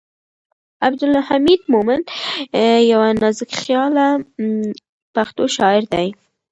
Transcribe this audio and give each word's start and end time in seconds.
عبدالحمید 0.87 1.59
مومند 1.71 2.05
یو 2.91 2.99
نازکخیاله 3.21 4.07
پښتو 5.15 5.43
شاعر 5.55 5.83
دی. 5.93 6.07